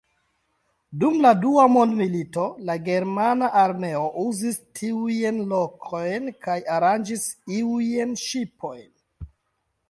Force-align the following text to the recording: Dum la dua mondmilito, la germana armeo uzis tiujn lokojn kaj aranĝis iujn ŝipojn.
Dum 1.01 1.17
la 1.25 1.33
dua 1.41 1.65
mondmilito, 1.73 2.45
la 2.69 2.75
germana 2.87 3.49
armeo 3.65 4.01
uzis 4.23 4.57
tiujn 4.79 5.39
lokojn 5.53 6.33
kaj 6.47 6.57
aranĝis 6.79 7.29
iujn 7.61 8.17
ŝipojn. 8.25 8.91